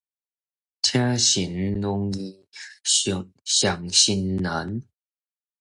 [0.81, 2.47] 請神容易，
[2.83, 3.31] 送
[3.93, 4.81] 神難